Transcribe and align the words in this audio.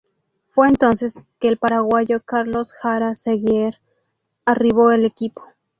Fue 0.49 0.67
entonces 0.67 1.27
que 1.39 1.47
el 1.47 1.57
paraguayo 1.59 2.21
Carlos 2.25 2.71
Jara 2.71 3.13
Saguier 3.13 3.79
arribó 4.45 4.87
al 4.89 5.05
equipo. 5.05 5.45